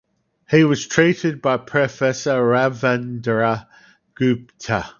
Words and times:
He 0.49 0.63
was 0.63 0.87
treated 0.87 1.43
by 1.43 1.57
Professor 1.57 2.31
Ravindra 2.43 3.67
Gupta. 4.15 4.87